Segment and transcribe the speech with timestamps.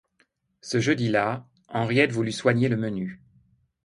[0.61, 3.21] Ce jeudi-là, Henriette voulut soigner le menu.